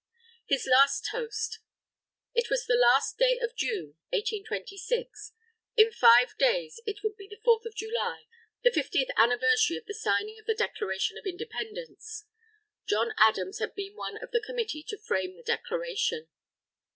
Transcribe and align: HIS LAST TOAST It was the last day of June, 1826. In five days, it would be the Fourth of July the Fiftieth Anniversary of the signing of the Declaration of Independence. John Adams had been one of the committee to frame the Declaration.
HIS 0.47 0.65
LAST 0.65 1.05
TOAST 1.11 1.59
It 2.33 2.49
was 2.49 2.65
the 2.65 2.73
last 2.73 3.19
day 3.19 3.37
of 3.37 3.55
June, 3.55 3.97
1826. 4.09 5.33
In 5.77 5.91
five 5.91 6.35
days, 6.39 6.81
it 6.87 7.03
would 7.03 7.15
be 7.15 7.27
the 7.27 7.39
Fourth 7.45 7.67
of 7.67 7.75
July 7.75 8.23
the 8.63 8.71
Fiftieth 8.71 9.09
Anniversary 9.15 9.77
of 9.77 9.85
the 9.85 9.93
signing 9.93 10.39
of 10.39 10.47
the 10.47 10.55
Declaration 10.55 11.19
of 11.19 11.27
Independence. 11.27 12.25
John 12.87 13.13
Adams 13.19 13.59
had 13.59 13.75
been 13.75 13.95
one 13.95 14.17
of 14.23 14.31
the 14.31 14.41
committee 14.41 14.81
to 14.87 14.97
frame 14.97 15.35
the 15.37 15.43
Declaration. 15.43 16.27